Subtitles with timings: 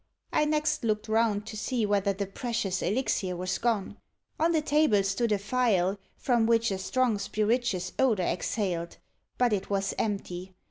[0.33, 3.97] I next looked round to see whether the precious elixir was gone.
[4.39, 8.97] On the table stood a phial, from which a strong spirituous odour exhaled;
[9.37, 10.55] but it was empty.